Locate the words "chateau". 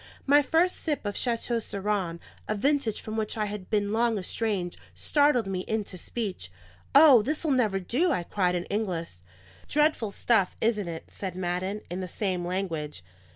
1.15-1.59